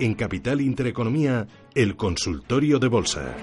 [0.00, 1.44] En Capital Intereconomía,
[1.74, 3.34] el consultorio de bolsa.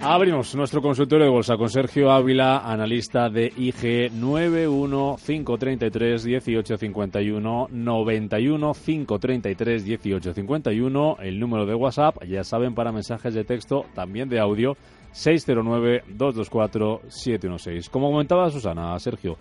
[0.00, 9.84] Abrimos nuestro consultorio de bolsa con Sergio Ávila, analista de IG 91533 1851 91 533
[9.84, 14.78] 1851, el número de WhatsApp, ya saben, para mensajes de texto, también de audio,
[15.12, 17.90] 609 224 716.
[17.90, 19.36] Como comentaba Susana, Sergio,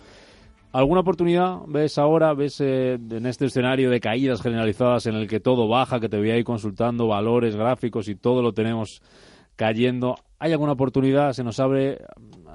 [0.73, 5.39] ¿Alguna oportunidad ves ahora, ves eh, en este escenario de caídas generalizadas en el que
[5.39, 9.01] todo baja, que te voy a ir consultando valores, gráficos y todo lo tenemos
[9.55, 10.15] cayendo?
[10.39, 11.33] ¿Hay alguna oportunidad?
[11.33, 11.99] ¿Se nos abre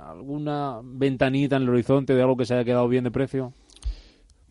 [0.07, 3.53] alguna ventanita en el horizonte de algo que se haya quedado bien de precio?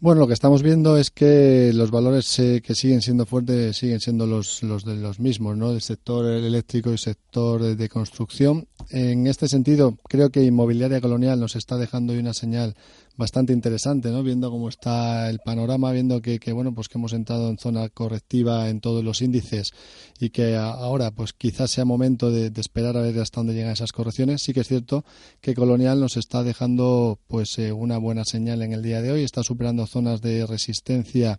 [0.02, 4.00] Bueno, lo que estamos viendo es que los valores eh, que siguen siendo fuertes siguen
[4.00, 5.72] siendo los, los de los mismos, ¿no?
[5.72, 8.68] Del sector eléctrico y sector de, construcción.
[8.90, 12.74] En este sentido, creo que Inmobiliaria Colonial nos está dejando hoy una señal
[13.22, 14.24] bastante interesante, ¿no?
[14.24, 17.88] Viendo cómo está el panorama, viendo que, que, bueno, pues que hemos entrado en zona
[17.90, 19.74] correctiva en todos los índices
[20.20, 23.92] y que ahora, pues quizás sea momento de, esperar a ver hasta dónde llegan esas
[23.92, 24.42] correcciones.
[24.42, 25.06] Sí que es cierto
[25.40, 29.24] que Colonial nos está dejando, pues, eh, una buena señal en el día de hoy.
[29.24, 31.38] Está superando zonas de resistencia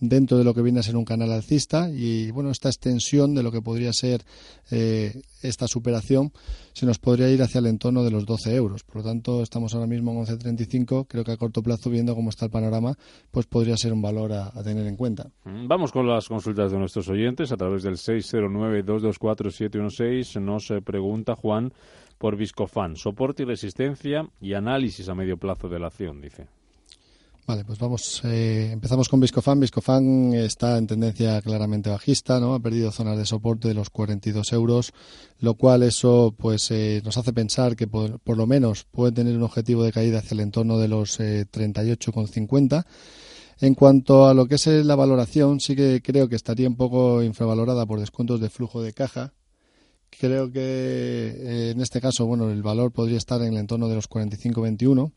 [0.00, 3.42] dentro de lo que viene a ser un canal alcista y, bueno, esta extensión de
[3.42, 4.22] lo que podría ser
[4.70, 6.32] eh, esta superación
[6.72, 8.84] se nos podría ir hacia el entorno de los 12 euros.
[8.84, 11.06] Por lo tanto, estamos ahora mismo en 11.35.
[11.08, 12.96] Creo que a corto plazo, viendo cómo está el panorama,
[13.30, 15.30] pues podría ser un valor a, tener en cuenta.
[15.44, 20.40] Mm, vamos con las consultas de nuestros oyentes a través del 609-224-716.
[20.40, 21.72] Nos pregunta Juan
[22.18, 26.46] por Viscofan, soporte y resistencia y análisis a medio plazo de la acción, dice.
[27.48, 29.58] Vale, pues vamos, eh, empezamos con Viscofan.
[29.58, 32.52] Viscofan está en tendencia claramente bajista, ¿no?
[32.52, 34.92] Ha perdido zonas de soporte de los 42 euros,
[35.40, 39.44] lo cual eso pues eh, nos hace pensar que por, lo menos puede tener un
[39.44, 42.84] objetivo de caída hacia el entorno de los eh, 38,50.
[43.60, 46.76] En cuanto a lo que es eh, la valoración, sí que creo que estaría un
[46.76, 49.32] poco infravalorada por descuentos de flujo de caja.
[50.10, 54.08] Creo que en este caso, bueno, el valor podría estar en el entorno de los
[54.08, 55.12] 45,21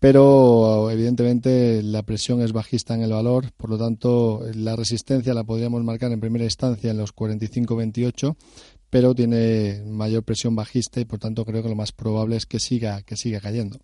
[0.00, 5.44] pero evidentemente la presión es bajista en el valor, por lo tanto la resistencia la
[5.44, 8.36] podríamos marcar en primera instancia en los 45-28,
[8.90, 12.58] pero tiene mayor presión bajista y por tanto creo que lo más probable es que
[12.58, 13.78] siga que siga cayendo.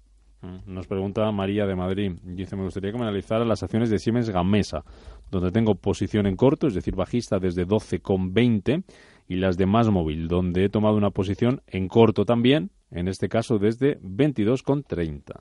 [0.45, 2.13] Mm, nos pregunta María de Madrid.
[2.23, 4.85] Dice, me gustaría que me analizara las acciones de Siemens Gamesa,
[5.31, 8.85] donde tengo posición en corto, es decir, bajista desde 12,20,
[9.27, 13.29] y las de Más Móvil, donde he tomado una posición en corto también, en este
[13.29, 15.41] caso desde 22,30.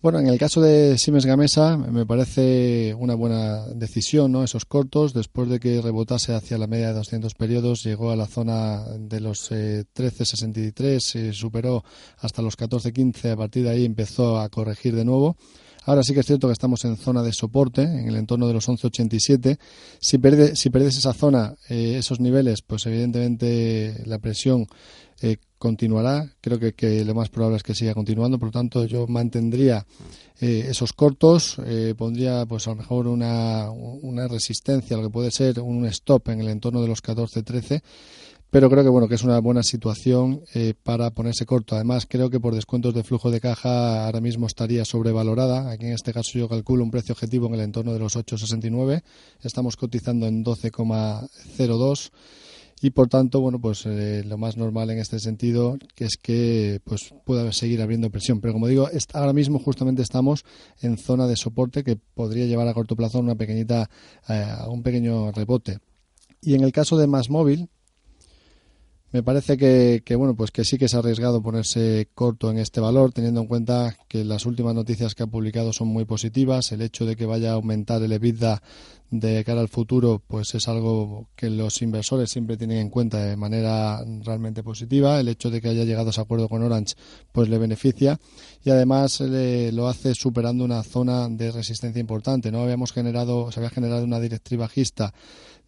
[0.00, 4.44] Bueno, en el caso de Siemens Gamesa me parece una buena decisión, ¿no?
[4.44, 8.26] Esos cortos, después de que rebotase hacia la media de 200 periodos, llegó a la
[8.26, 11.82] zona de los eh, 13.63, se superó
[12.18, 15.36] hasta los 14.15, a partir de ahí empezó a corregir de nuevo.
[15.88, 18.52] Ahora sí que es cierto que estamos en zona de soporte, en el entorno de
[18.52, 19.58] los 11.87.
[19.98, 24.66] Si, pierde, si pierdes esa zona, eh, esos niveles, pues evidentemente la presión
[25.22, 26.30] eh, continuará.
[26.42, 28.38] Creo que, lo más probable es que siga continuando.
[28.38, 29.86] Por lo tanto, yo mantendría
[30.42, 31.56] eh, esos cortos,
[31.96, 36.40] pondría pues a lo mejor una, una resistencia, lo que puede ser un stop en
[36.40, 37.80] el entorno de los 14-13.
[38.50, 41.74] Pero creo que bueno que es una buena situación eh, para ponerse corto.
[41.74, 45.70] Además, creo que por descuentos de flujo de caja ahora mismo estaría sobrevalorada.
[45.70, 49.02] Aquí en este caso yo calculo un precio objetivo en el entorno de los 8,69.
[49.42, 52.10] Estamos cotizando en 12,02
[52.80, 56.80] y por tanto bueno pues eh, lo más normal en este sentido que es que
[56.84, 60.44] pues pueda seguir habiendo presión pero como digo ahora mismo justamente estamos
[60.80, 63.90] en zona de soporte que podría llevar a corto plazo una pequeñita
[64.28, 65.78] eh, un pequeño rebote
[66.40, 67.68] y en el caso de más móvil
[69.10, 72.80] me parece que, que, bueno pues que sí que es arriesgado ponerse corto en este
[72.80, 76.72] valor teniendo en cuenta que las últimas noticias que ha publicado son muy positivas.
[76.72, 78.62] El hecho de que vaya a aumentar el EBITDA
[79.10, 83.36] de cara al futuro pues es algo que los inversores siempre tienen en cuenta de
[83.36, 85.18] manera realmente positiva.
[85.18, 86.94] El hecho de que haya llegado a ese acuerdo con Orange
[87.32, 88.20] pues le beneficia.
[88.62, 93.70] Y además lo hace superando una zona de resistencia importante no habíamos generado se había
[93.70, 95.12] generado una directriz bajista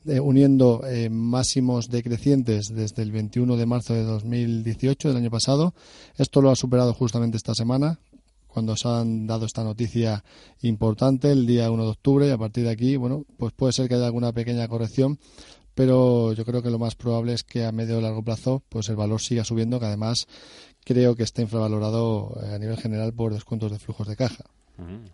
[0.07, 5.75] eh, uniendo eh, máximos decrecientes desde el 21 de marzo de 2018 del año pasado.
[6.17, 7.99] Esto lo ha superado justamente esta semana,
[8.47, 10.25] cuando se han dado esta noticia
[10.63, 13.89] importante el día 1 de octubre y a partir de aquí, bueno, pues puede ser
[13.89, 15.19] que haya alguna pequeña corrección,
[15.75, 18.89] pero yo creo que lo más probable es que a medio o largo plazo pues
[18.89, 20.27] el valor siga subiendo, que además
[20.85, 24.45] creo que está infravalorado eh, a nivel general por descuentos de flujos de caja.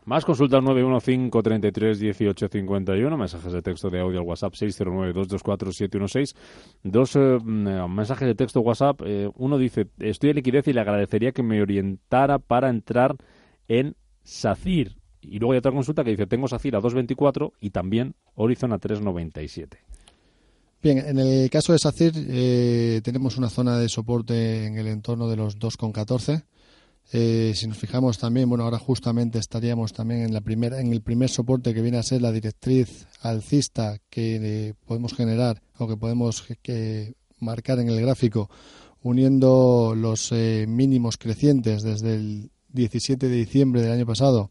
[0.05, 6.35] Más consultas 915331851, mensajes de texto de audio al WhatsApp 609224716.
[6.83, 9.01] Dos eh, mm, mensajes de texto WhatsApp.
[9.05, 13.17] Eh, uno dice, estoy en liquidez y le agradecería que me orientara para entrar
[13.69, 14.97] en SACIR.
[15.21, 18.79] Y luego hay otra consulta que dice, tengo SACIR a 2.24 y también Horizon a
[18.79, 19.77] 3.97.
[20.83, 25.29] Bien, en el caso de SACIR eh, tenemos una zona de soporte en el entorno
[25.29, 26.45] de los 2,14.
[27.13, 31.03] Eh, si nos fijamos también, bueno, ahora justamente estaríamos también en la primera, en el
[31.03, 35.97] primer soporte que viene a ser la directriz alcista que eh, podemos generar o que
[35.97, 38.51] podemos que marcar en el gráfico,
[39.03, 44.51] uniendo los eh, mínimos crecientes desde el 17 de diciembre del año pasado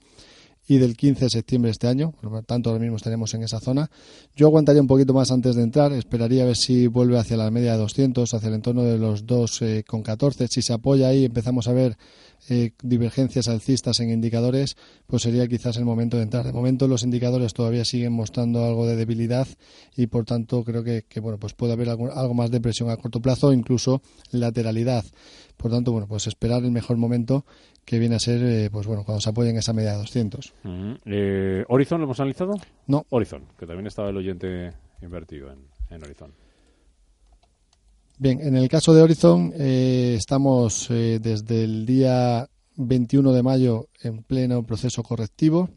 [0.67, 3.43] y del 15 de septiembre de este año, por lo tanto ahora mismo estaremos en
[3.43, 3.91] esa zona.
[4.35, 7.51] Yo aguantaría un poquito más antes de entrar, esperaría a ver si vuelve hacia la
[7.51, 10.41] media de 200, hacia el entorno de los 2,14.
[10.41, 11.97] Eh, si se apoya ahí, empezamos a ver
[12.49, 14.77] eh, divergencias alcistas en indicadores,
[15.07, 16.45] pues sería quizás el momento de entrar.
[16.45, 19.47] De momento los indicadores todavía siguen mostrando algo de debilidad
[19.95, 23.21] y por tanto creo que, bueno pues puede haber algo, más de presión a corto
[23.21, 24.01] plazo, incluso
[24.31, 25.05] lateralidad.
[25.57, 27.45] Por tanto, bueno, pues esperar el mejor momento
[27.85, 30.53] que viene a ser, eh, pues bueno, cuando se apoye en esa media de 200.
[31.05, 32.53] Eh, ¿Horizon lo hemos analizado?
[32.87, 33.05] No.
[33.09, 35.59] Horizon, que también estaba el oyente invertido en,
[35.89, 36.44] en Horizon.
[38.17, 42.47] Bien, en el caso de Horizon eh, estamos desde el día
[42.77, 45.69] 21 de mayo en pleno proceso correctivo.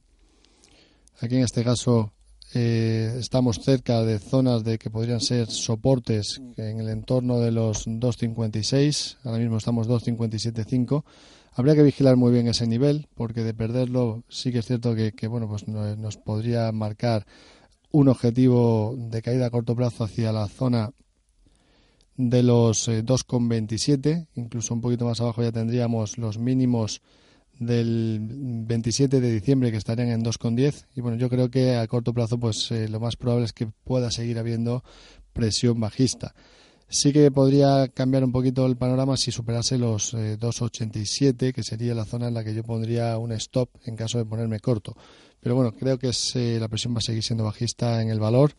[1.21, 2.13] Aquí en este caso
[2.53, 9.17] estamos cerca de zonas de que podrían ser soportes en el entorno de los 2.56.
[9.25, 11.05] Ahora mismo estamos 2.57.5
[11.59, 15.27] Habría que vigilar muy bien ese nivel, porque de perderlo sí que es cierto que,
[15.27, 17.27] bueno, pues nos podría marcar
[17.91, 20.93] un objetivo de caída a corto plazo hacia la zona
[22.19, 27.01] de los 2,27, eh, incluso un poquito más abajo ya tendríamos los mínimos
[27.59, 32.13] del 27 de diciembre que estarían en 2,10 y bueno, yo creo que a corto
[32.13, 34.83] plazo pues eh, lo más probable es que pueda seguir habiendo
[35.33, 36.35] presión bajista.
[36.91, 41.95] Sí que podría cambiar un poquito el panorama si superase los 2,87, eh, que sería
[41.95, 44.97] la zona en la que yo pondría un stop en caso de ponerme corto.
[45.41, 48.55] Pero bueno, creo que eh, la presión va a seguir siendo bajista en el valor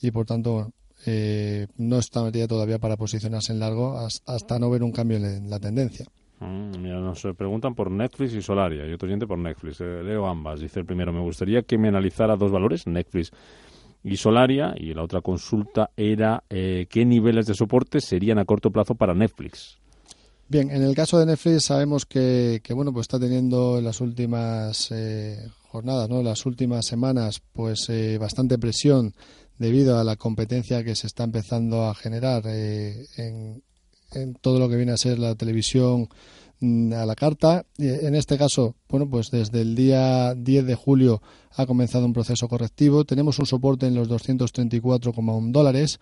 [0.00, 0.72] y por tanto
[1.06, 5.58] eh, no estaría todavía para posicionarse en largo hasta no ver un cambio en la
[5.58, 6.06] tendencia.
[6.40, 9.80] Mm, mira, nos preguntan por Netflix y Solaria y otro oyente por Netflix.
[9.80, 10.60] leo ambas.
[10.60, 13.30] Dice el primero, me gustaría que me analizara dos valores, Netflix
[14.02, 14.74] y Solaria.
[14.76, 19.14] Y la otra consulta era eh, qué niveles de soporte serían a corto plazo para
[19.14, 19.78] Netflix.
[20.48, 24.90] Bien, en el caso de Netflix sabemos que, bueno pues está teniendo en las últimas
[24.90, 26.24] eh, jornadas, ¿no?
[26.24, 29.14] las últimas semanas, pues eh, bastante presión
[29.60, 33.62] debido a la competencia que se está empezando a generar en,
[34.12, 36.08] en todo lo que viene a ser la televisión
[36.60, 37.64] Mm, a la carta.
[37.78, 41.22] En este caso, bueno, pues desde el día 10 de julio
[41.52, 43.04] ha comenzado un proceso correctivo.
[43.04, 45.98] Tenemos un soporte en los 234,1 dólares.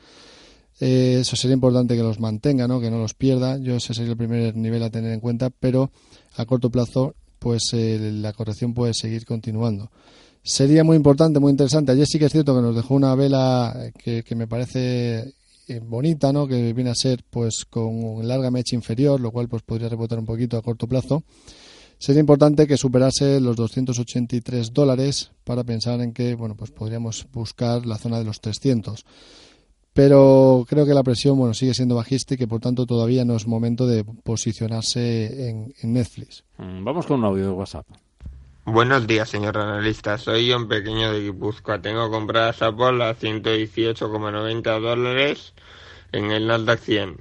[0.81, 2.81] Eh, eso sería importante que los mantenga, ¿no?
[2.81, 3.56] que no los pierda.
[3.58, 5.93] Yo ese sería el primer nivel a tener en cuenta, pero
[6.37, 9.93] a corto plazo, pues eh, la corrección puede seguir continuando.
[10.43, 11.93] Sería muy importante, muy interesante.
[11.93, 15.35] Ayer sí que es cierto que nos dejó una vela que, que me parece
[15.69, 16.49] eh, bonita, ¿no?
[16.49, 20.25] Que viene a ser pues con larga mecha inferior, lo cual pues podría rebotar un
[20.25, 21.23] poquito a corto plazo.
[21.99, 27.84] Sería importante que superase los 283 dólares para pensar en que, bueno, pues podríamos buscar
[27.84, 29.05] la zona de los 300.
[29.93, 33.34] Pero creo que la presión, bueno, sigue siendo bajista y que por tanto todavía no
[33.34, 36.44] es momento de posicionarse en, en Netflix.
[36.56, 37.87] Mm, vamos con un audio de WhatsApp.
[38.70, 40.19] Buenos días, señor analista.
[40.19, 41.81] Soy un pequeño de Guipúzcoa.
[41.81, 45.55] Tengo compradas Apple a 118,90 dólares
[46.13, 47.17] en el Nasdaq 100.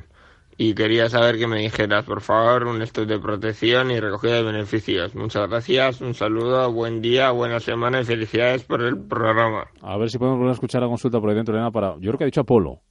[0.58, 4.44] Y quería saber que me dijeras, por favor, un estudio de protección y recogida de
[4.44, 5.16] beneficios.
[5.16, 9.68] Muchas gracias, un saludo, buen día, buena semana y felicidades por el programa.
[9.82, 11.94] A ver si podemos volver a escuchar la consulta por ahí dentro, Elena, para...
[11.94, 12.82] Yo creo que ha dicho Apolo.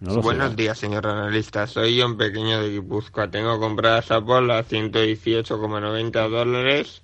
[0.00, 1.66] Buenos días, señor analista.
[1.66, 3.30] Soy un pequeño de Guipúzcoa.
[3.30, 7.02] Tengo compradas Apple a 118,90 dólares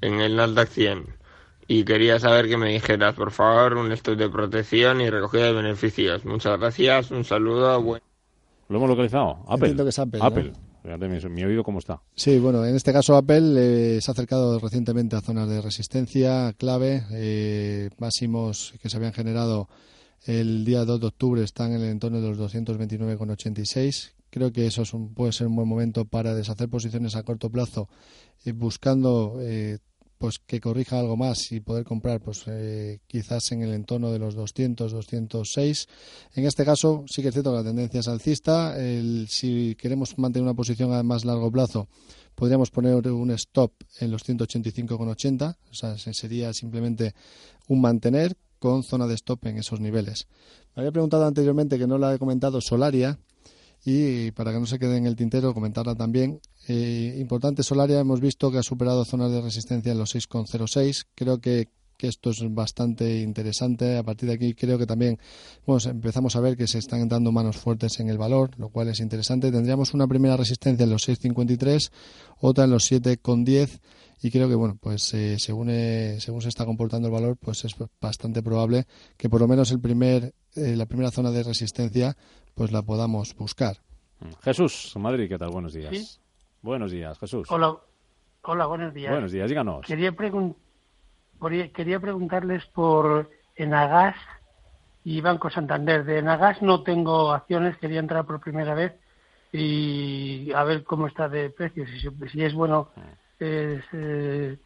[0.00, 1.16] en el Nasdaq 100
[1.68, 5.52] y quería saber que me dijeras, por favor, un estudio de protección y recogida de
[5.52, 6.24] beneficios.
[6.24, 7.80] Muchas gracias, un saludo.
[8.68, 9.44] ¿Lo hemos localizado?
[9.48, 9.74] Apple.
[9.74, 10.20] que es Apple.
[10.22, 10.52] Apple.
[11.28, 12.00] mi, oído cómo está.
[12.14, 16.52] Sí, bueno, en este caso Apple eh, se ha acercado recientemente a zonas de resistencia
[16.56, 19.68] clave, eh, máximos que se habían generado
[20.26, 24.12] el día 2 de octubre están en el entorno de los 229,86.
[24.36, 24.82] Creo que eso
[25.14, 27.88] puede ser un buen momento para deshacer posiciones a corto plazo,
[28.44, 29.78] eh, buscando eh,
[30.18, 34.18] pues que corrija algo más y poder comprar pues eh, quizás en el entorno de
[34.18, 35.88] los 200 206
[36.34, 38.76] en este caso sí que es cierto que la tendencia es alcista.
[39.26, 41.88] Si queremos mantener una posición a más largo plazo
[42.34, 47.14] podríamos poner un stop en los 185,80 o sea sería simplemente
[47.68, 50.28] un mantener con zona de stop en esos niveles.
[50.74, 53.18] Me había preguntado anteriormente que no la he comentado Solaria
[53.88, 56.40] Y para que no se quede en el tintero, comentarla también.
[56.66, 61.04] Eh, importante, Solaria hemos visto que ha superado zonas de resistencia en los 6,06.
[61.14, 63.96] Creo que, que esto es bastante interesante.
[63.96, 65.20] A partir de aquí creo que también
[65.64, 68.88] bueno, empezamos a ver que se están entrando manos fuertes en el valor, lo cual
[68.88, 69.52] es interesante.
[69.52, 71.92] Tendríamos una primera resistencia en los 6,53,
[72.40, 73.78] otra en los 7,10
[74.22, 77.64] y creo que bueno pues eh, según eh, según se está comportando el valor pues
[77.64, 82.16] es bastante probable que por lo menos el primer eh, la primera zona de resistencia
[82.54, 83.76] pues la podamos buscar.
[84.42, 86.20] Jesús Madrid qué tal buenos días.
[86.62, 87.46] Buenos días Jesús.
[87.50, 87.76] Hola.
[88.42, 89.12] Hola buenos días.
[89.12, 89.86] Buenos días díganos.
[89.86, 90.14] Quería
[91.74, 94.16] quería preguntarles por Enagas
[95.04, 96.04] y Banco Santander.
[96.04, 98.94] De Enagas no tengo acciones quería entrar por primera vez
[99.52, 104.56] y a ver cómo está de precios si, si es bueno es eh,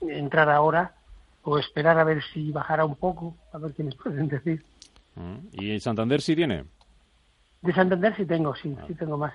[0.00, 0.94] entrar ahora
[1.42, 4.64] o esperar a ver si bajara un poco, a ver qué me pueden decir.
[5.16, 5.48] Mm.
[5.52, 6.64] ¿Y Santander sí tiene?
[7.62, 8.84] De Santander sí tengo, sí, ah.
[8.86, 9.34] sí tengo más.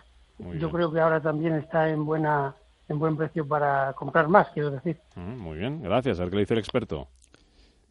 [0.60, 2.54] Yo creo que ahora también está en buena
[2.88, 4.98] en buen precio para comprar más, quiero decir.
[5.16, 6.20] Mm, muy bien, gracias.
[6.20, 7.08] A ver qué le dice el experto.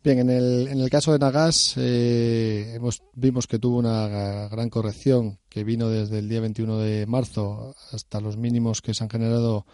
[0.05, 4.69] Bien, en el, en el caso de Nagas eh, hemos, vimos que tuvo una gran
[4.69, 9.09] corrección que vino desde el día 21 de marzo hasta los mínimos que se han
[9.09, 9.65] generado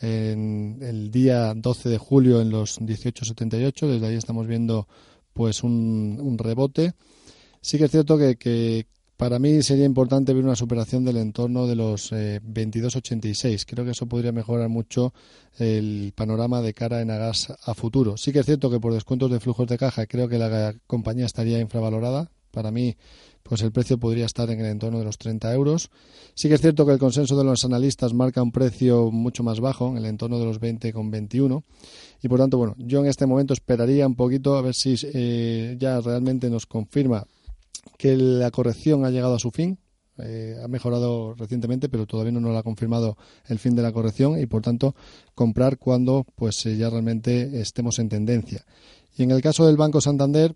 [0.00, 3.86] en el día 12 de julio en los 18.78.
[3.86, 4.88] Desde ahí estamos viendo
[5.32, 6.94] pues un, rebote.
[7.60, 8.86] Sí que es cierto que,
[9.16, 13.44] para mí sería importante ver una superación del entorno de los 22.86.
[13.44, 15.14] Eh, Creo que eso podría mejorar mucho
[15.58, 18.16] el panorama de cara en Agas a futuro.
[18.16, 21.26] Sí que es cierto que por descuentos de flujos de caja creo que la compañía
[21.26, 22.30] estaría infravalorada.
[22.50, 22.96] Para mí
[23.44, 25.90] pues el precio podría estar en el entorno de los 30 euros.
[26.34, 29.60] Sí que es cierto que el consenso de los analistas marca un precio mucho más
[29.60, 31.62] bajo, en el entorno de los 20,21.
[32.22, 35.76] Y por tanto, bueno, yo en este momento esperaría un poquito a ver si eh,
[35.78, 37.26] ya realmente nos confirma
[37.98, 39.78] que la corrección ha llegado a su fin.
[40.16, 44.40] Eh, ha mejorado recientemente, pero todavía no nos ha confirmado el fin de la corrección
[44.40, 44.94] y por tanto
[45.34, 48.64] comprar cuando pues eh, ya realmente estemos en tendencia.
[49.18, 50.54] Y en el caso del Banco Santander,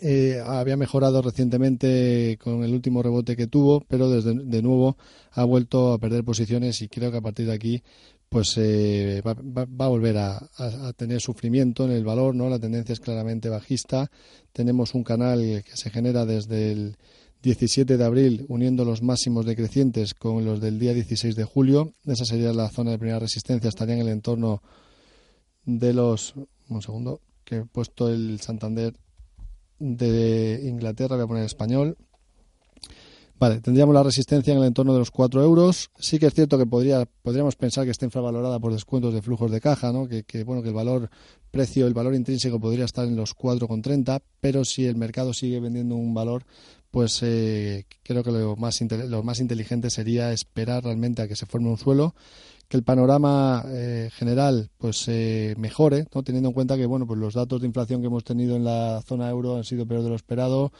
[0.00, 4.96] eh, había mejorado recientemente con el último rebote que tuvo, pero desde de nuevo
[5.32, 7.82] ha vuelto a perder posiciones y creo que a partir de aquí
[8.28, 10.48] pues eh, va, a volver a,
[10.96, 12.48] tener sufrimiento en el valor, ¿no?
[12.48, 14.08] La tendencia es claramente bajista.
[14.52, 16.96] Tenemos un canal que se genera desde el
[17.42, 21.94] 17 de abril uniendo los máximos decrecientes con los del día 16 de julio.
[22.06, 24.62] Esa sería la zona de primera resistencia, estaría en el entorno
[25.64, 26.34] de los
[26.68, 28.94] un segundo que he puesto el Santander
[29.80, 31.96] de Inglaterra, voy a poner español.
[33.40, 35.90] Vale, tendríamos la resistencia en el entorno de los 4 euros.
[35.98, 39.50] Sí que es cierto que podría, podríamos pensar que está infravalorada por descuentos de flujos
[39.50, 40.06] de caja, ¿no?
[40.06, 41.08] que, que, bueno, que el valor
[41.50, 45.96] precio, el valor intrínseco podría estar en los 4,30, pero si el mercado sigue vendiendo
[45.96, 46.44] un valor,
[46.90, 51.46] pues eh, creo que lo más, lo más inteligente sería esperar realmente a que se
[51.46, 52.14] forme un suelo
[52.70, 57.34] que el panorama eh, general pues eh, mejore, teniendo en cuenta que bueno pues los
[57.34, 60.14] datos de inflación que hemos tenido en la zona euro han sido peor de lo
[60.14, 60.70] esperado,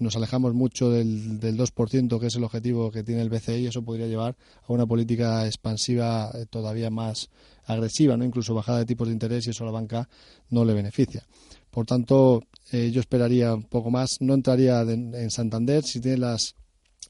[0.00, 3.66] nos alejamos mucho del, del 2% que es el objetivo que tiene el BCE y
[3.66, 7.28] eso podría llevar a una política expansiva eh, todavía más
[7.66, 10.08] agresiva, no incluso bajada de tipos de interés y eso a la banca
[10.48, 11.26] no le beneficia.
[11.70, 12.42] Por tanto,
[12.72, 16.54] yo esperaría un poco más, no entraría en Santander si tiene las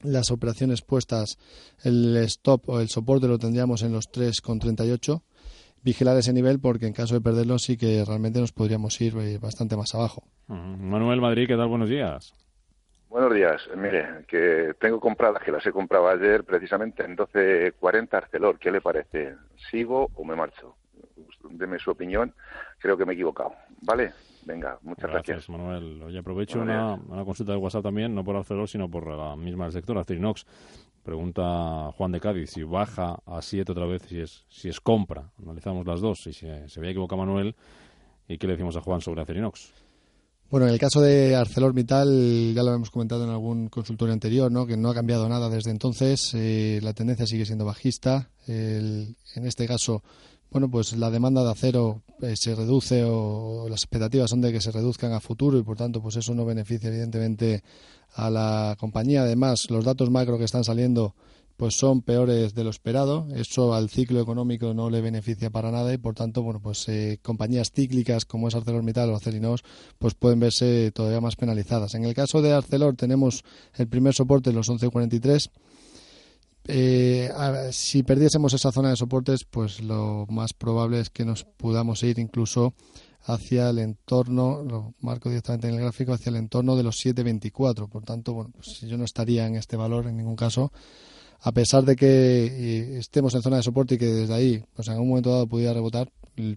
[0.01, 1.37] las operaciones puestas,
[1.83, 5.21] el stop o el soporte lo tendríamos en los 3,38.
[5.81, 9.37] Vigilar ese nivel porque en caso de perderlo sí que realmente nos podríamos ir eh,
[9.37, 10.23] bastante más abajo.
[10.47, 11.69] Manuel Madrid, ¿qué tal?
[11.69, 12.33] Buenos días.
[13.09, 13.67] Buenos días.
[13.75, 18.59] Mire, que tengo compradas, que las he comprado ayer precisamente en 12.40 Arcelor.
[18.59, 19.35] ¿Qué le parece?
[19.71, 20.75] ¿Sigo o me marcho?
[21.49, 22.33] Deme su opinión.
[22.77, 23.53] Creo que me he equivocado.
[23.81, 24.11] ¿Vale?
[24.45, 25.47] Venga, muchas gracias.
[25.47, 25.49] gracias.
[25.49, 26.03] Manuel.
[26.03, 29.97] Oye, aprovecho una, consulta de WhatsApp también, no por Arcelor, sino por la misma sector,
[29.97, 30.45] Acerinox.
[31.03, 35.31] Pregunta Juan de Cádiz si baja a 7 otra vez, si es, si es compra.
[35.41, 37.55] Analizamos las dos, si se, se había equivocado Manuel.
[38.27, 39.73] ¿Y qué le decimos a Juan sobre Acerinox?
[40.49, 44.65] Bueno, en el caso de ArcelorMittal, ya lo hemos comentado en algún consultorio anterior, ¿no?
[44.65, 46.31] que no ha cambiado nada desde entonces.
[46.33, 48.31] Eh, la tendencia sigue siendo bajista.
[48.47, 50.01] en este caso,
[50.51, 54.61] bueno, pues la demanda de acero eh, se reduce o, las expectativas son de que
[54.61, 57.63] se reduzcan a futuro y por tanto pues eso no beneficia evidentemente
[58.13, 59.21] a la compañía.
[59.21, 61.15] Además, los datos macro que están saliendo
[61.59, 63.27] pues son peores de lo esperado.
[63.35, 67.19] Eso al ciclo económico no le beneficia para nada y por tanto, bueno, pues eh,
[67.21, 69.63] compañías cíclicas como es ArcelorMittal o Acelinos
[69.99, 71.95] pues pueden verse todavía más penalizadas.
[71.95, 73.43] En el caso de Arcelor tenemos
[73.75, 75.51] el primer soporte en los 11.43
[76.69, 77.29] eh,
[77.71, 82.19] si perdiésemos esa zona de soportes, pues lo más probable es que nos podamos ir
[82.19, 82.73] incluso
[83.23, 87.89] hacia el entorno, lo marco directamente en el gráfico, hacia el entorno de los 7.24.
[87.89, 90.71] Por tanto, bueno, pues yo no estaría en este valor en ningún caso.
[91.41, 94.87] a pesar de que eh, estemos en zona de soporte y que desde ahí, pues
[94.87, 96.11] en algún momento dado pudiera rebotar,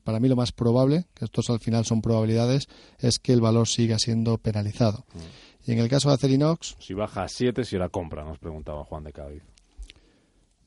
[0.04, 3.68] para mí lo más probable, que estos al final son probabilidades, es que el valor
[3.68, 5.04] siga siendo penalizado.
[5.14, 5.70] Mm.
[5.70, 6.76] Y en el caso de Acerinox...
[6.80, 9.51] Si baja a 7, si la compra, nos preguntaba Juan de Cádiz.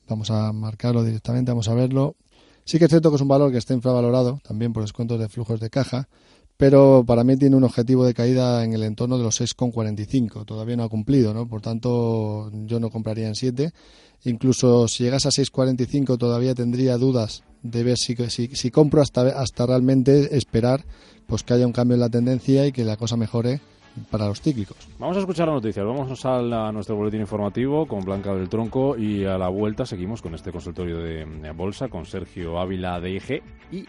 [0.08, 2.16] Vamos a marcarlo directamente, vamos a verlo.
[2.64, 5.28] Sí que es cierto que es un valor que está infravalorado, también por descuentos de
[5.28, 6.08] flujos de caja,
[6.56, 10.44] pero para mí tiene un objetivo de caída en el entorno de los 6,45.
[10.44, 11.46] Todavía no ha cumplido, ¿no?
[11.46, 13.72] Por tanto, yo no compraría en 7.
[14.24, 19.22] Incluso si llegase a 6,45 todavía tendría dudas de ver si, si, si compro hasta,
[19.40, 20.84] hasta realmente esperar
[21.26, 23.60] pues que haya un cambio en la tendencia y que la cosa mejore
[24.10, 24.76] para los cíclicos.
[24.98, 25.84] Vamos a escuchar las noticias.
[25.84, 30.34] Vamos a, nuestro boletín informativo con Blanca del Tronco y a la vuelta seguimos con
[30.34, 33.86] este consultorio de, bolsa con Sergio Ávila de IG y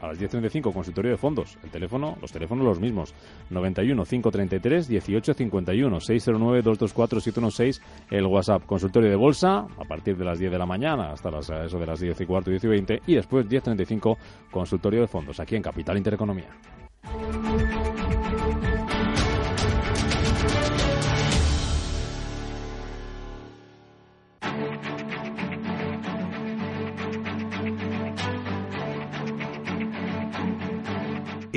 [0.00, 1.58] a las 10.35 consultorio de fondos.
[1.62, 3.14] El teléfono, los teléfonos los mismos.
[3.50, 8.64] 91 533 1851 609 224 716 el WhatsApp.
[8.64, 11.86] Consultorio de bolsa a partir de las 10 de la mañana hasta las, eso de
[11.86, 14.16] las 10 y cuarto, 10 y 20 y después 10.35
[14.50, 16.48] consultorio de fondos aquí en Capital Intereconomía.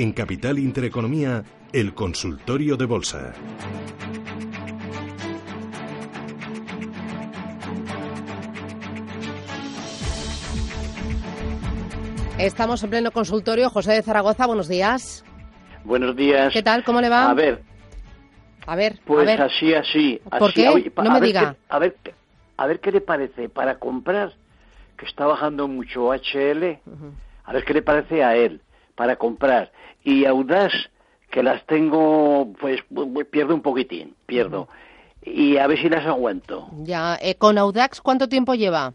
[0.04, 1.42] En Capital Intereconomía,
[1.72, 3.32] el consultorio de bolsa.
[12.36, 13.70] Estamos en pleno consultorio.
[13.70, 15.24] José de Zaragoza, buenos días.
[15.84, 16.52] Buenos días.
[16.52, 16.84] ¿Qué tal?
[16.84, 17.30] ¿Cómo le va?
[17.30, 17.62] A ver.
[18.66, 19.40] A ver, pues a ver.
[19.40, 20.20] así, así.
[20.38, 20.92] ¿Por qué?
[21.02, 21.56] no me diga.
[21.70, 21.96] a, ver,
[22.58, 24.34] a ver qué le parece para comprar,
[24.98, 26.78] que está bajando mucho HL,
[27.46, 28.60] a ver qué le parece a él
[28.94, 29.72] para comprar.
[30.02, 30.72] Y Audaz,
[31.30, 32.80] que las tengo, pues
[33.30, 34.68] pierdo un poquitín, pierdo.
[35.22, 36.68] Y a ver si las aguanto.
[36.82, 38.92] Ya, eh, ¿con Audax cuánto tiempo lleva?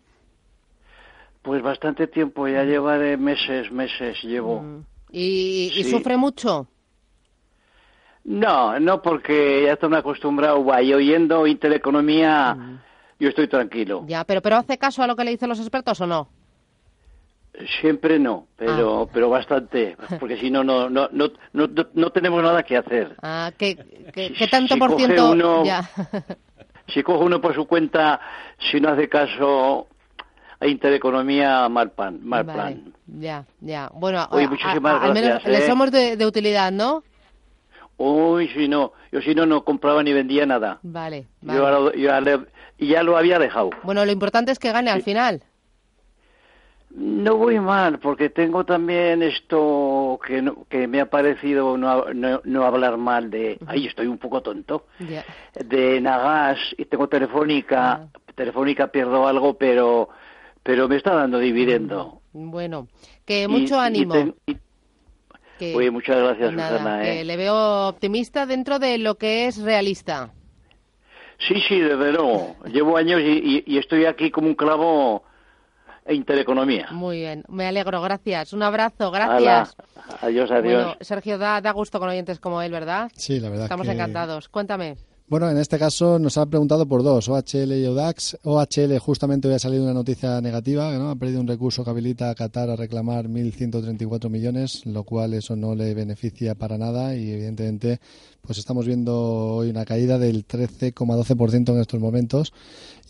[1.42, 4.84] Pues bastante tiempo, ya lleva de meses, meses llevo.
[5.12, 6.68] ¿Y, sufre mucho?
[8.24, 12.82] No, no, porque ya estoy acostumbrado, y oyendo Intereconomía,
[13.20, 14.04] yo estoy tranquilo.
[14.06, 16.28] Ya, pero, pero ¿hace caso a lo que le dicen los expertos o no?
[17.82, 19.10] Siempre no, pero ah.
[19.12, 23.16] pero bastante, porque si no no, no no no tenemos nada que hacer.
[23.22, 23.76] Ah, ¿qué,
[24.50, 25.36] tanto por ciento?
[26.88, 28.20] si coge uno por su cuenta,
[28.72, 29.88] si no hace caso
[30.60, 32.94] a Intereconomía, mal, pan, mal plan.
[33.08, 33.90] Ya, ya.
[33.94, 35.68] Bueno, al menos le ¿eh?
[35.68, 37.04] somos de, utilidad, ¿no?
[37.98, 40.80] Uy, si no, yo si no, no compraba ni vendía nada.
[40.84, 41.92] Vale, Yo,
[42.78, 43.72] ya, lo había dejado.
[43.84, 45.44] Bueno, lo importante es que gane al final.
[46.92, 52.98] No voy mal, porque tengo también esto que, que me ha parecido no, no, hablar
[52.98, 53.60] mal de...
[53.68, 54.88] Ahí estoy un poco tonto.
[55.54, 57.92] De Nagas y tengo Telefónica.
[57.92, 58.08] Ah.
[58.34, 60.10] Telefónica pierdo algo, pero,
[60.64, 62.22] pero me está dando dividendo.
[62.34, 62.88] Mm, bueno,
[63.24, 64.16] que mucho ánimo.
[65.76, 67.08] Oye, muchas gracias, Susana.
[67.08, 67.24] ¿eh?
[67.24, 70.32] le veo optimista dentro de lo que es realista.
[71.38, 72.56] Sí, sí, desde luego.
[72.66, 75.24] Llevo años y, y estoy aquí como un clavo
[76.10, 76.88] e Intereconomía.
[76.92, 78.52] Muy bien, me alegro, gracias.
[78.52, 79.76] Un abrazo, gracias.
[80.22, 80.84] adiós, adiós.
[80.84, 83.12] Bueno, Sergio, da, da gusto con oyentes como él, ¿verdad?
[83.14, 83.66] Sí, la verdad.
[83.66, 84.50] Estamos encantados.
[84.50, 84.98] Cuéntame.
[85.30, 88.40] Bueno, en este caso nos han preguntado por dos, OHL y ODAX.
[88.42, 91.12] OHL justamente hoy ha salido una noticia negativa, ¿no?
[91.12, 95.56] ha perdido un recurso que habilita a Qatar a reclamar 1.134 millones, lo cual eso
[95.56, 98.00] no le beneficia para nada y evidentemente
[98.42, 102.52] pues estamos viendo hoy una caída del 13,12% en estos momentos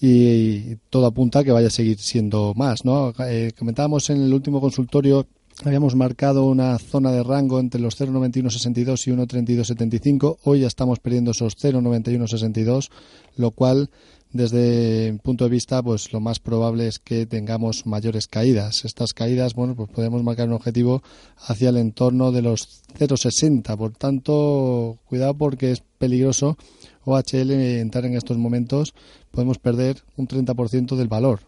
[0.01, 2.83] y, todo apunta a que vaya a seguir siendo más.
[2.83, 3.13] ¿no?
[3.19, 5.25] Eh, comentábamos en el último consultorio
[5.65, 10.37] habíamos marcado una zona de rango entre los 0,9162 y 1,3275.
[10.43, 12.89] Hoy ya estamos perdiendo esos 0,9162,
[13.35, 13.89] lo cual
[14.31, 18.85] desde mi punto de vista, pues lo más probable es que tengamos mayores caídas.
[18.85, 21.01] Estas caídas, bueno, pues podemos marcar un objetivo
[21.47, 23.75] hacia el entorno de los 0,60.
[23.75, 26.57] Por tanto, cuidado porque es peligroso
[27.05, 28.93] OHL entrar en estos momentos.
[29.31, 31.41] Podemos perder un 30% del valor.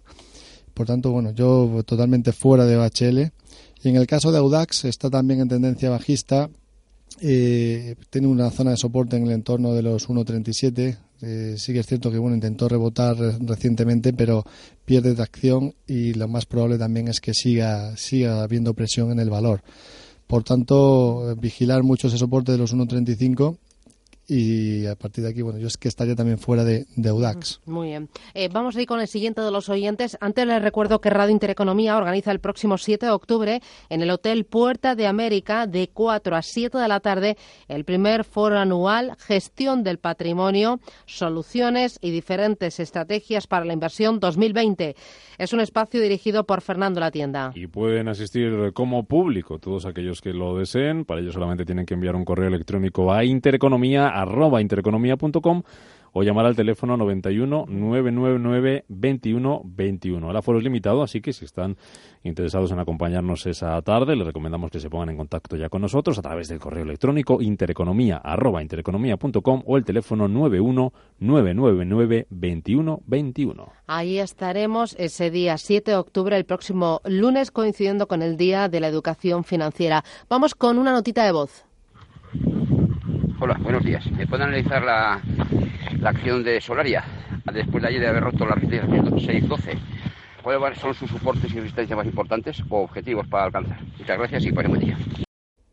[0.74, 3.32] Por tanto, bueno, yo totalmente fuera de OHL
[3.84, 6.50] y en el caso de Audax está también en tendencia bajista.
[7.20, 10.98] Eh, tiene una zona de soporte en el entorno de los 1.37.
[11.22, 14.44] Eh, sí que es cierto que bueno intentó rebotar recientemente, pero
[14.86, 19.30] pierde tracción y lo más probable también es que siga siga habiendo presión en el
[19.30, 19.62] valor.
[20.26, 23.58] Por tanto, vigilar mucho ese soporte de los 1.35
[24.34, 27.60] y a partir de aquí, bueno, yo es que estaría también fuera de, de Audax.
[27.66, 28.08] Muy bien.
[28.34, 30.18] Eh, vamos a ir con el siguiente de los oyentes.
[30.22, 34.46] Antes les recuerdo que Radio Intereconomía organiza el próximo 7 de octubre en el Hotel
[34.46, 37.36] Puerta de América de 4 a 7 de la tarde
[37.68, 44.96] el primer foro anual Gestión del Patrimonio, Soluciones y diferentes estrategias para la inversión 2020.
[45.40, 47.52] Es un espacio dirigido por Fernando La Tienda.
[47.54, 51.04] Y pueden asistir como público todos aquellos que lo deseen.
[51.04, 53.26] Para ello solamente tienen que enviar un correo electrónico a
[54.62, 55.64] intereconomía.com
[56.14, 60.30] o llamar al teléfono 91 999 21 21.
[60.30, 61.78] El aforo es limitado, así que si están
[62.24, 66.18] interesados en acompañarnos esa tarde, les recomendamos que se pongan en contacto ya con nosotros
[66.20, 73.72] a través del correo electrónico intereconomía.com o el teléfono 91 999 21 21.
[73.88, 78.80] Ahí estaremos ese día 7 de octubre, el próximo lunes, coincidiendo con el Día de
[78.80, 80.04] la Educación Financiera.
[80.30, 81.66] Vamos con una notita de voz.
[83.44, 84.06] Hola, buenos días.
[84.12, 85.20] ¿Me pueden analizar la,
[86.08, 87.04] acción de Solaria
[87.52, 89.80] después de ayer de haber roto la resistencia 612?
[90.44, 93.80] ¿Cuáles son sus soportes y resistencias más importantes o objetivos para alcanzar?
[93.98, 94.96] Muchas gracias y para buen día.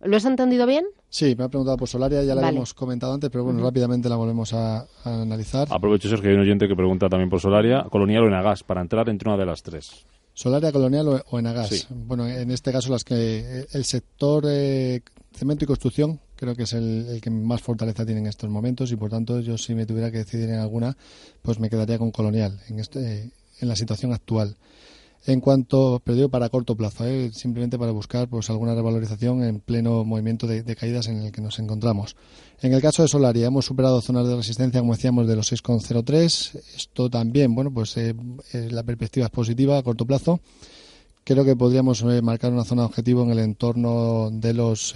[0.01, 0.87] ¿Lo has entendido bien?
[1.11, 4.17] Sí, me ha preguntado por Solaria, ya la hemos comentado antes, pero bueno, rápidamente la
[4.17, 5.69] volvemos a, analizar.
[5.71, 8.81] Aprovecho, Sergio, que hay un oyente que pregunta también por Solaria, Colonial o Enagas, para
[8.81, 10.07] entrar entre una de las tres.
[10.33, 11.87] Solaria, Colonial o, Enagas.
[11.91, 15.03] Bueno, en este caso las que el sector eh,
[15.35, 18.97] cemento y construcción creo que es el, que más fortaleza tiene en estos momentos y
[18.97, 20.97] por tanto yo si me tuviera que decidir en alguna
[21.43, 24.57] pues me quedaría con Colonial en, este, en la situación actual.
[25.27, 27.31] En cuanto, pero para corto plazo, ¿eh?
[27.35, 31.59] simplemente para buscar pues alguna revalorización en pleno movimiento de, caídas en el que nos
[31.59, 32.17] encontramos.
[32.63, 36.61] En el caso de Solaria hemos superado zonas de resistencia, como decíamos, de los 6,03.
[36.77, 38.15] Esto también, bueno, pues eh,
[38.53, 40.41] eh, la perspectiva es positiva a corto plazo
[41.25, 44.95] creo que podríamos marcar una zona de objetivo en el entorno de los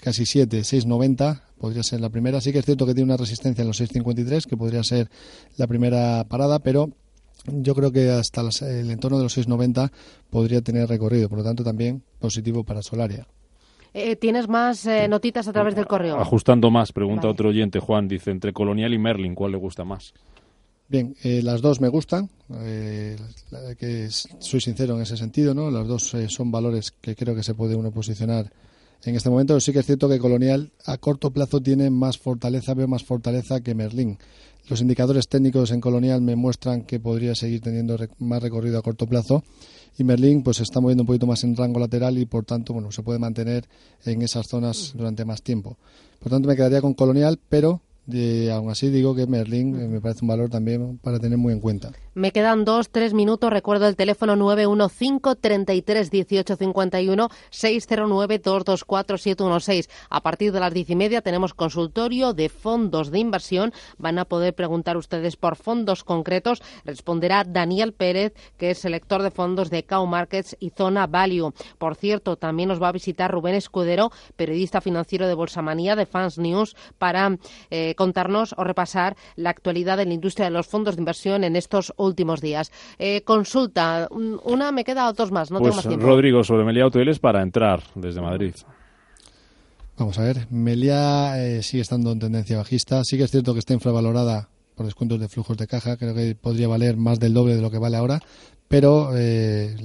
[0.00, 2.40] casi 7, 6,90 podría ser la primera.
[2.40, 5.08] Sí que es cierto que tiene una resistencia en los 6,53, que podría ser
[5.56, 6.90] la primera parada, pero
[7.46, 9.90] yo creo que hasta el entorno de los 6,90
[10.30, 11.28] podría tener recorrido.
[11.28, 13.26] Por lo tanto, también positivo para Solaria.
[13.94, 16.18] Eh, ¿Tienes más eh, notitas a través del correo?
[16.18, 18.08] Ajustando más, pregunta otro oyente, Juan.
[18.08, 20.14] Dice, entre Colonial y Merlin, ¿cuál le gusta más?
[20.88, 25.70] Bien, eh, las dos me gustan, que soy sincero en ese sentido, ¿no?
[25.70, 28.52] Las dos son valores que creo que se puede uno posicionar
[29.04, 32.74] en este momento sí que es cierto que Colonial a corto plazo tiene más fortaleza,
[32.74, 34.18] veo más fortaleza que Merlín.
[34.68, 39.08] Los indicadores técnicos en Colonial me muestran que podría seguir teniendo más recorrido a corto
[39.08, 39.42] plazo
[39.98, 42.72] y Merlín pues se está moviendo un poquito más en rango lateral y por tanto
[42.72, 43.68] bueno se puede mantener
[44.04, 45.78] en esas zonas durante más tiempo.
[46.20, 50.00] Por tanto me quedaría con Colonial, pero de, aún así digo que Merlin eh, me
[50.00, 51.92] parece un valor también para tener muy en cuenta.
[52.14, 53.50] Me quedan dos, tres minutos.
[53.50, 59.88] Recuerdo el teléfono 915 33 18 51 609 224 716.
[60.10, 63.72] A partir de las diez y media tenemos consultorio de fondos de inversión.
[63.98, 66.60] Van a poder preguntar ustedes por fondos concretos.
[66.84, 71.54] Responderá Daniel Pérez, que es selector de fondos de Cow Markets y Zona Value.
[71.78, 76.36] Por cierto, también nos va a visitar Rubén Escudero, periodista financiero de Bolsamanía de Fans
[76.36, 77.38] News, para
[77.70, 81.54] eh, contarnos o repasar la actualidad de la industria de los fondos de inversión en
[81.54, 82.72] estos últimos días.
[82.98, 86.06] Eh, consulta, una me queda, dos más, no pues, tengo más tiempo.
[86.06, 88.54] Rodrigo, sobre Meliá Hoteles para entrar desde Madrid.
[89.96, 93.04] Vamos a ver, Meliá eh, sigue estando en tendencia bajista.
[93.04, 95.96] Sí que es cierto que está infravalorada por descuentos de flujos de caja.
[95.96, 98.20] Creo que podría valer más del doble de lo que vale ahora.
[98.66, 99.76] Pero eh,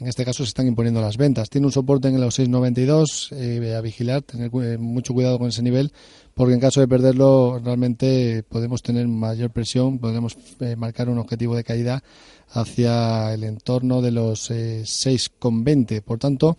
[0.00, 1.48] en este caso se están imponiendo las ventas.
[1.48, 5.92] Tiene un soporte en los 6,92 a vigilar, tener mucho cuidado con ese nivel
[6.34, 11.54] porque en caso de perderlo realmente podemos tener mayor presión, podemos eh, marcar un objetivo
[11.56, 12.02] de caída
[12.50, 15.92] hacia el entorno de los 6,20.
[15.92, 16.56] Eh, Por tanto,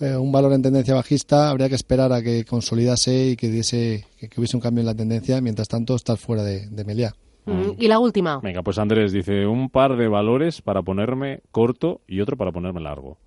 [0.00, 4.06] eh, un valor en tendencia bajista habría que esperar a que consolidase y que, diese,
[4.18, 7.14] que, hubiese un cambio en la tendencia, mientras tanto estar fuera de, de Meliá.
[7.46, 8.40] Mm, y la última.
[8.40, 12.80] Venga, pues Andrés dice un par de valores para ponerme corto y otro para ponerme
[12.80, 13.18] largo.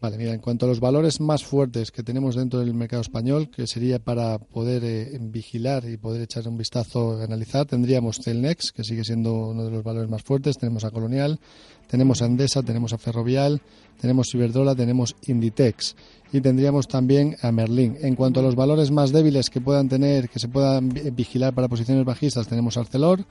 [0.00, 3.50] Vale, mira, en cuanto a los valores más fuertes que tenemos dentro del mercado español,
[3.50, 8.84] que sería para poder eh, vigilar y poder echar un vistazo, analizar, tendríamos Celnex, que
[8.84, 11.40] sigue siendo uno de los valores más fuertes, tenemos a Colonial,
[11.88, 13.60] tenemos a Endesa, tenemos a Ferrovial,
[14.00, 15.96] tenemos Iberdrola, tenemos Inditex
[16.32, 17.96] y tendríamos también a Merlin.
[18.00, 21.66] En cuanto a los valores más débiles que puedan tener, que se puedan vigilar para
[21.66, 23.24] posiciones bajistas, tenemos a Arcelor,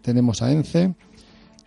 [0.00, 0.94] tenemos a Ence,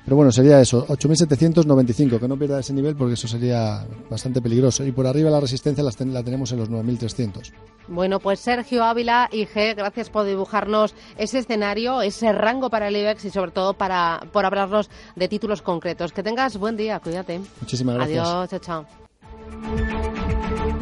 [0.07, 4.85] Pero bueno, sería eso, 8.795, que no pierda ese nivel porque eso sería bastante peligroso.
[4.85, 7.53] Y por arriba la resistencia la, la tenemos en los 9.300.
[7.89, 13.25] Bueno, pues Sergio Ávila, IG, gracias por dibujarnos ese escenario, ese rango para el IBEX
[13.25, 16.13] y sobre todo para, por hablarnos de títulos concretos.
[16.13, 17.41] Que tengas buen día, cuídate.
[17.61, 18.29] Muchísimas gracias.
[18.29, 18.87] Adiós, chao,
[20.71, 20.77] chao.